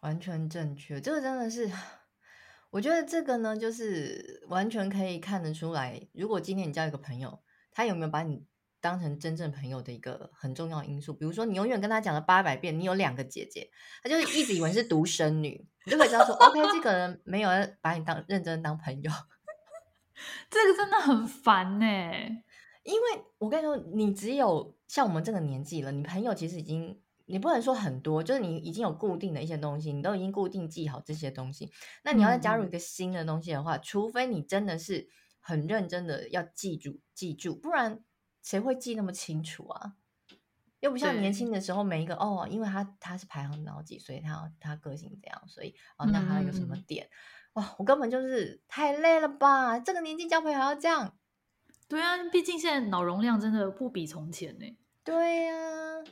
[0.00, 1.70] 完全正确，这个真的是，
[2.70, 6.08] 我觉得这个呢，就是完全可以看得出来。
[6.12, 8.44] 如果今天你交一个朋友，他有没有把你
[8.80, 11.14] 当成真正朋友的一个很重要的因素？
[11.14, 13.70] 比如说，你永远跟他讲了八百遍，你有两个姐姐，
[14.02, 17.48] 他就一直以为是独生女，你就可以知道说，OK，这个人没有
[17.80, 19.12] 把你当认真当朋友。
[20.50, 21.86] 这个真的很烦呢，
[22.84, 31.70] 因为我跟你说，你只有像我们这个年纪了，你朋友其实已经，你不能说很多，就是你已经有固定的一些东西，你都已经固定记好这些东西。
[32.02, 35.08] 那你要再加入一个新的东西的话，嗯、除非你真的是
[35.40, 38.02] 很认真的要记住记住，不然
[38.42, 39.94] 谁会记那么清楚啊？
[40.80, 47.06] 又不像年轻的时候，每一个哦，因为他他是排行老几，所以他他个性这样，所以哦，那他有什么点？
[47.06, 47.10] 嗯
[47.54, 49.78] 哇，我根本就是太累了吧！
[49.78, 51.14] 这个年纪交朋友还要这样？
[51.88, 54.78] 对啊，毕竟现在脑容量真的不比从前呢。
[55.04, 56.04] 对呀、啊，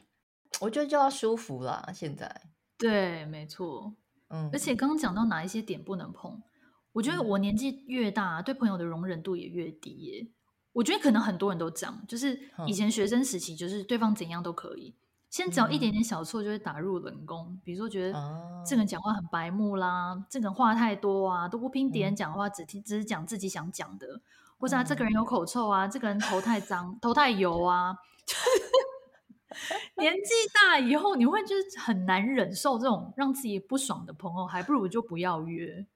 [0.61, 1.91] 我觉得就要舒服啦。
[1.95, 2.43] 现在，
[2.77, 3.95] 对，没错。
[4.29, 6.43] 嗯，而且刚刚讲到哪一些点不能碰，
[6.93, 10.29] 我觉得我年纪越大，对朋友的容忍度也越低耶。
[10.73, 14.95] 我觉得可能很多人都这样，就是以前学生时期，就是对方怎样都可以。
[15.31, 18.21] 先只要一点点小错就会打入冷宫，嗯、比如说觉得
[18.67, 24.21] 这个人讲话很白目啦，哦、这个人话太多啊，都不听别人讲话，嗯、只听只是讲自己想讲的，
[24.59, 27.97] 或者啊，这个人有口臭啊，这个人头太脏，头太油啊。
[29.97, 35.87] 年纪大以后，你会就是很难忍受这种让自己不爽的朋友，还不如就不要约。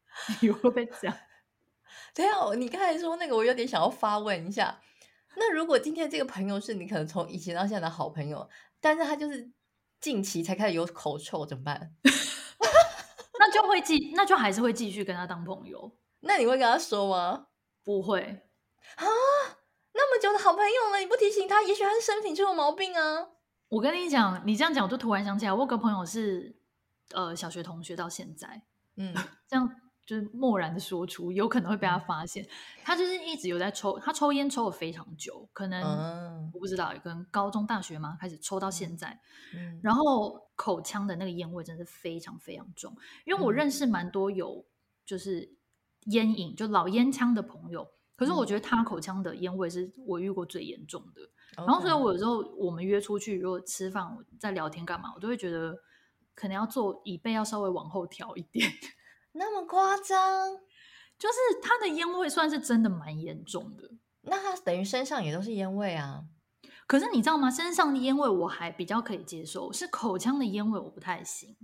[0.40, 1.12] 你会被讲？
[2.14, 4.80] 对啊，你刚才说那个，我有点想要发问一下。
[5.36, 8.48] 那如果今天这个朋友是你可能从以前到现在的好朋友？
[8.84, 9.50] 但是他就是
[9.98, 11.94] 近期才开始有口臭，怎么办？
[13.40, 15.90] 那就会继，那就还是会继续跟他当朋友。
[16.20, 17.46] 那你会跟他说吗？
[17.82, 18.20] 不会
[18.96, 19.06] 啊，
[19.94, 23.28] 那么久的好朋友了，你不提醒他，也许他是身体就有毛病啊。
[23.68, 26.54] 我跟你讲，你这样讲，我就突然想起来，我有个朋友是
[27.12, 28.62] 呃小学同学，到现在，
[28.96, 29.14] 嗯，
[29.48, 29.80] 这样。
[30.06, 32.46] 就是漠然的说出，有可能会被他发现。
[32.82, 39.18] 他就是一直有在抽，他抽烟抽了非常久，可能、嗯、我不知道，可能高中、大学嘛，开始抽到现在。
[39.54, 42.94] 嗯、然后口腔的那个烟味真的是非常非常重。
[43.24, 44.64] 因为我认识蛮多有
[45.06, 45.56] 就是
[46.06, 47.88] 烟瘾，就老烟枪的朋友。
[48.16, 51.22] 可是我觉得他口腔的烟味是我遇过最严重的。
[51.56, 54.06] 嗯、然后所以，我有时候我们约出去，如果吃饭、
[54.38, 55.74] 在聊天干嘛，我都会觉得
[56.34, 58.70] 可能要坐椅背要稍微往后调一点。
[59.34, 60.56] 那么夸张，
[61.18, 63.90] 就是他的烟味算是真的蛮严重的。
[64.22, 66.24] 那他等于身上也都是烟味啊。
[66.86, 67.50] 可是你知道吗？
[67.50, 71.56] 身上的烟味我还比较可以接受，是口腔的烟味我不太行。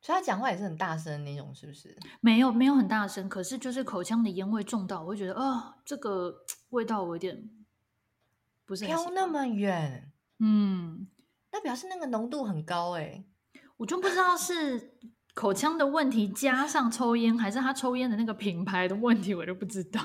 [0.00, 1.96] 所以他讲话也是很大声那种，是不是？
[2.20, 3.28] 没有，没有很大声。
[3.28, 7.50] 可是就是口腔的烟味重到，我会觉得啊、哦，这个 味道我有点
[8.64, 10.12] 不是飘那么远。
[10.38, 11.08] 嗯，
[11.52, 13.24] 那表示那个浓度很高哎。
[13.78, 14.98] 我就不知道是。
[15.34, 20.00] 口腔的问题加上抽烟，还是他抽烟的那个品牌的问题，我就不知道。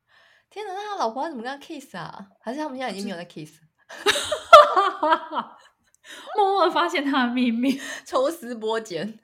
[0.50, 2.28] 天哪，那他老婆怎么跟他 kiss 啊？
[2.40, 3.60] 还是他们现在已经没有在 kiss？
[6.36, 9.18] 默默发现他的秘密， 抽丝剥茧。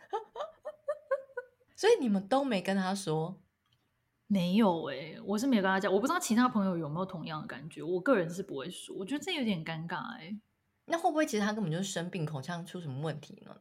[1.77, 3.40] 所以你们都没跟他说？
[4.27, 5.92] 没有哎、欸，我是没有跟他讲。
[5.92, 7.83] 我不知道其他朋友有没有同样的感觉。
[7.83, 10.40] 我个人是不会说，我觉得这有点尴尬哎、欸。
[10.87, 13.55] 那会不会其实他根本就是生病，口腔出什么问题呢？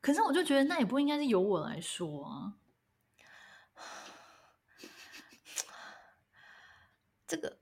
[0.00, 2.54] 可是我就觉得那也不应该是由我来说啊。
[7.26, 7.58] 这个，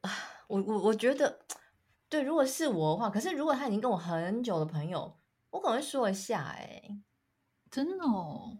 [0.46, 1.40] 我我我觉得，
[2.08, 5.18] 对，如果是我的话，可是如果他已经跟我很久的朋友，
[5.50, 7.02] 我可能会说一下、欸，哎，
[7.68, 8.58] 真的哦，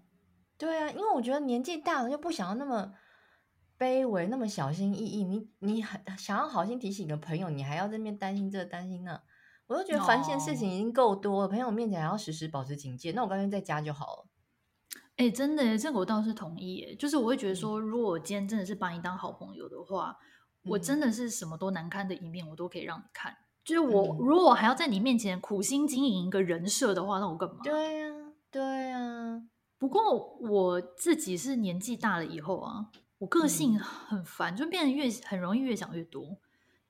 [0.59, 2.93] 对啊，因为我觉得年纪大了就不想要那么
[3.79, 5.23] 卑微，那么小心翼翼。
[5.23, 9.23] 你你很想要好心提醒一个朋友，你还要在那边担心这担心那，
[9.67, 14.27] 我就觉得烦心事情已经够多了，哦、朋友面前还要时时保持警戒，那我干脆在家就好了。
[15.17, 20.17] 哎，真的，这个我倒是同意，哎，就是我会觉得说，如果我今天真的是把你当好朋友的话。
[20.69, 23.33] 我真的是什么都难堪的一面，我都可以让你看。
[23.65, 27.61] 就是我，嗯、如果我还要在你面前苦心经营一个人设的话，那我干嘛？
[27.63, 29.43] 对呀、啊，对呀、啊。
[29.79, 32.87] 不过我自己是年纪大了以后啊，
[33.19, 36.37] 我个性很烦，嗯、就变得越很容易越想越多。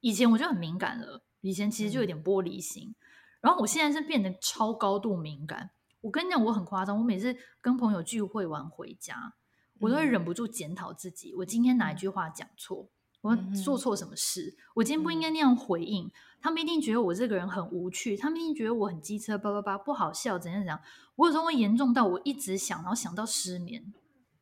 [0.00, 2.96] 以前我就很敏感了，以前其实就有点玻璃心，嗯、
[3.42, 5.70] 然后我现在是变得超高度敏感。
[6.00, 9.34] 我跟你讲，我很夸张，我每次跟朋友聚会完回家，
[9.78, 12.88] 我都会忍不住检讨自己，我今天哪一句话讲错。
[13.22, 14.54] 我做错什么事？
[14.56, 16.06] 嗯、我今天不应该那样回应。
[16.06, 20.80] 嗯、他们一定觉得我这个人很无趣，他们一定觉得我很机车，叭叭叭，不好笑，怎样怎样。
[21.16, 23.92] 我有时候会严重到我一直想，然后想到失眠。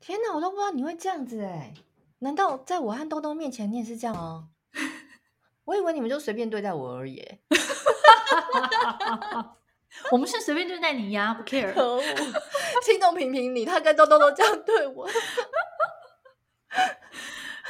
[0.00, 1.72] 天哪，我都不知道你会这样子哎！
[2.18, 4.50] 难道在我和豆豆面前你也是这样吗？
[5.64, 7.22] 我以为你们就随便对待我而已。
[10.10, 11.72] 我们是随便对待你呀，不 care。
[11.72, 12.02] 可恶，
[12.82, 15.08] 心动评评你，他跟豆豆都这样对我。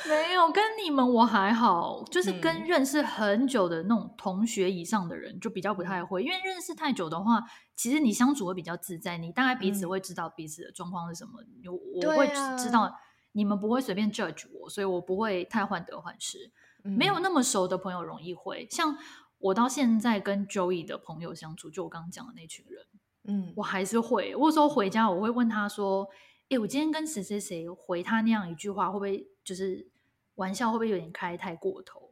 [0.06, 7.42] 没有跟你们我还好，就是跟认识很久的那种同学以上的人就比较不太会，因为认识太久的话，
[7.74, 12.28] 其实你相处会比较自在，你大概彼此会知道彼此的状况是什么，我、嗯、我会
[12.58, 12.94] 知道
[13.32, 16.52] 你们不会随便 judge 我，所以我不会太患得患失。
[16.84, 18.96] 嗯、没有那么熟的朋友容易会，像
[19.38, 22.86] 我到现在跟 Joey 的朋友相处，就我刚刚讲的那群人，
[23.24, 26.08] 嗯，我还是会，我有时候回家我会问他说，
[26.48, 29.90] 哎，我今天跟谁谁谁回他那样一句话，会不会就是？
[30.36, 32.10] 玩笑会不会有点开太过头，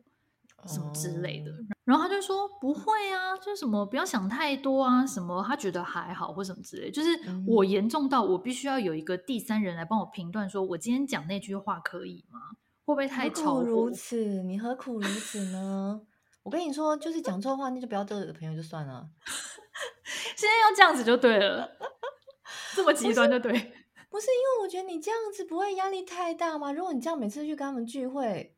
[0.64, 1.60] 什么之类的？Oh.
[1.82, 6.88] 然后他就说不会啊，就是什么不要想太多啊，什么他觉得还好或什么之类。
[6.88, 7.08] 就是
[7.44, 12.38] 我严重到我必须要有一个第三人来帮我评断，说我今天讲那句话可以吗？
[12.94, 13.54] 会不会太超？
[13.54, 14.42] 何苦如此？
[14.42, 16.00] 你何苦如此呢？
[16.42, 19.08] 我跟你说，就是讲错话，那就不要得罪的朋友就算了。
[20.36, 21.70] 现在要这样子就对了，
[22.74, 23.52] 这么 极端就对。
[24.10, 26.72] 不是因为我觉得你这样子不会压力太大吗？
[26.72, 28.56] 如果你这样每次去跟他们聚会，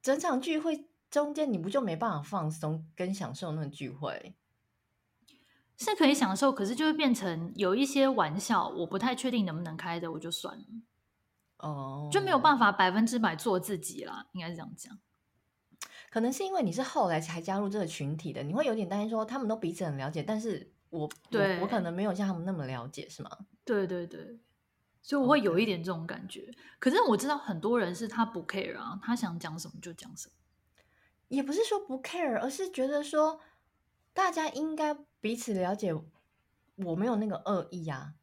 [0.00, 4.34] 整场聚会中间你不就没办法放松跟享受那个聚会？
[5.76, 10.64] 是可以享受，可是就会变成有一些玩笑，我不太确定能不能开的，我就算了。
[11.62, 12.12] 哦，oh.
[12.12, 14.98] 就没有办法百分之百做自己啦，应该是这样讲。
[16.10, 23.30] 可能是因为你是后来才加入这个群体的，你会有点担心说他们都彼此很了解，但是我对我，我可能没有像他们那么了解，是吗？
[23.64, 24.40] 对对对，
[25.02, 26.52] 所以我会有一点这种感觉。
[26.80, 30.34] 可是我知道很多人是他不 care 啊，他想讲什么就讲什么，
[31.28, 33.40] 也不是说不 care，而是觉得说
[34.12, 35.94] 大家应该彼此了解，
[36.74, 38.14] 我没有那个恶意啊。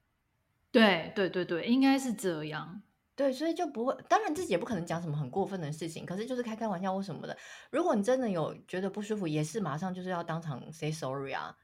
[0.69, 2.82] 对对对对，应该是这样。
[3.18, 7.38] 对，所以就不会，当然自己也不可能讲什么很过分的事情，可是就是开开玩笑或什么的。
[7.70, 11.58] 如果你真的有觉得不舒服，也是马上就是要当场 say sorry 啊，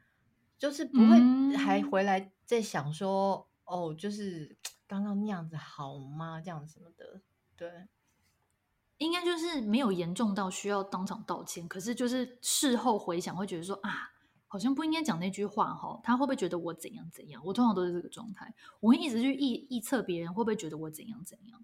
[0.57, 3.37] 就是不会还回来在想说。
[3.37, 6.41] 嗯哦，就是刚刚那样子好吗？
[6.43, 7.21] 这样什么的，
[7.55, 7.87] 对，
[8.97, 11.65] 应该就是没有严重到需要当场道歉。
[11.65, 14.11] 可是就是事后回想，会觉得说啊，
[14.53, 15.99] 好像不应该讲那句话哈。
[16.03, 17.41] 他会不会觉得我怎样怎样？
[17.43, 21.59] 我通常都是这个状态，我会一直去臆臆测别人会不会觉得我怎样怎样。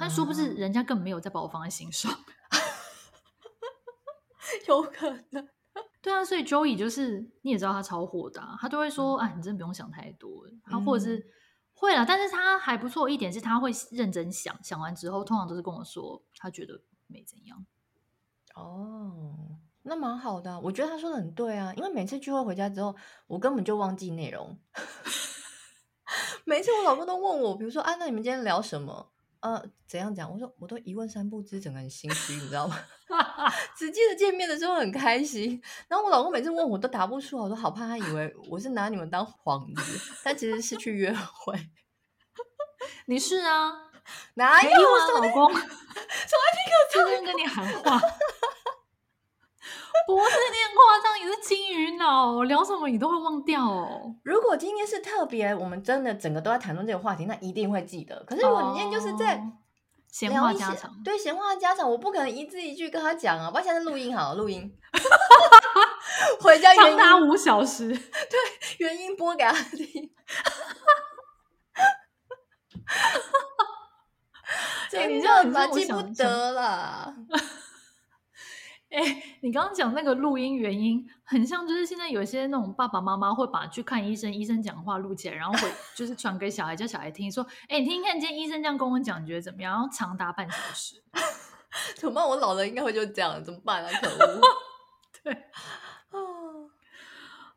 [0.00, 2.10] 但殊不知人家根本没有在把我放在心上，
[4.66, 5.46] 有可能。
[6.00, 11.24] 对啊，所以 Joey 就是你也知道他超火的，他都会说：“哎、嗯啊，你真的不用想太多。”他或者是、嗯、
[11.74, 17.64] 会啦，但是他还不错一点是他会认真想，想完之后通常都是跟我说他觉得没怎样。
[18.54, 22.94] 哦，那蛮好的，我觉得他说的很对啊，因为每次聚会回家之后，
[23.26, 24.58] 我根本就忘记内容。
[26.44, 29.10] 每次我老公都问我，比如说啊，那你们今天聊什么？
[29.40, 30.30] 呃，怎样讲？
[30.32, 32.78] 我说我都一问三不知，整个人心虚，你知道吗？
[33.76, 41.58] 只记得见面的时候很开心，然后我老公每次问我都答不出，我都好怕他以为我是拿你们当幌子，但其实是去约会。
[43.06, 43.72] 你是啊，
[44.34, 45.66] 哪有啊，我老公从来
[46.54, 48.00] 没有这样跟你喊话。
[50.06, 54.14] 不是你很夸张，你是金鱼脑，聊什么你都会忘掉哦。
[54.24, 58.22] 如果今天是特别，我们真的整个都在谈论这个话题，那一定会记得。
[58.24, 59.42] 可是如果你今天就是在
[60.08, 63.50] 闲话家常，对闲话家常，我不可能一字一句跟他讲啊。
[63.54, 64.70] 我现在录音好了，录音，
[66.40, 67.98] 回家长达五小时，对，
[68.78, 70.10] 原音播给他听。
[74.94, 77.14] 哎，你这样子记不得了。
[78.92, 91.02] 哎、欸，你刚刚讲那个录音原因，很像就是现在有些那种爸爸妈妈会把去看医生，医生讲话录起来，然后会 就是传给小孩，叫小孩听，说：“哎、欸，你听看，今天医生这样跟我讲，你觉得怎么样？”然后长达半小时。
[91.96, 92.28] 怎么办？
[92.28, 93.90] 我老了应该会就这样，怎么办啊？
[93.98, 94.40] 可恶！
[95.24, 96.20] 对，啊，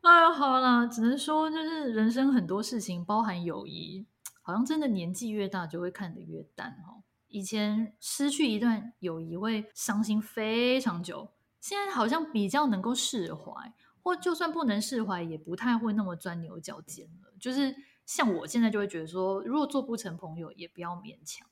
[0.00, 4.06] 哎呀，好啦，只能说就是人生很多事情，包含友谊，
[4.40, 7.02] 好像真的年纪越大就会看得越淡哈。
[7.36, 17.34] 以前失去一段友谊会伤心非常久，现在好像比较能够释怀，或就算不能释怀，也不太会那么钻牛角尖了。
[17.38, 17.76] 就是
[18.06, 21.46] 像我现在就会觉得说，如果做不成朋友，也不要勉强。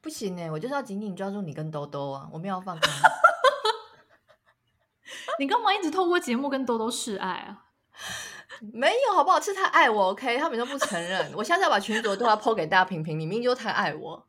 [0.00, 2.90] 不行哎，我就是要紧紧抓住你跟兜兜啊，我没有要放开。
[5.38, 7.66] 你干嘛一直透过节目跟兜兜示爱啊？
[8.72, 9.38] 没有好不好？
[9.38, 10.38] 是他爱我，OK？
[10.38, 11.30] 他们都不承认。
[11.34, 14.26] 我下次要把群主的对话 po 给大家评评，你明明就太爱我。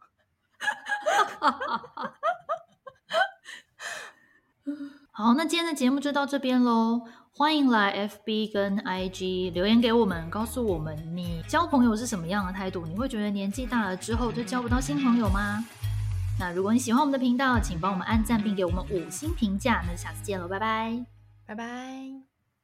[5.11, 7.01] 好，那今天的节目就到这边喽。
[7.37, 12.85] 欢迎来 FB 跟 IG 留言给我们，告诉我们你交朋友是什么样的态度？
[12.85, 15.63] 你会觉得年纪大了之后就交不到新朋友吗？
[16.39, 19.83] 那如果你喜欢我们的频道，请帮我们按赞并给我们五星评价。
[19.87, 21.05] 那下次见喽，拜拜，
[21.45, 22.34] 拜拜。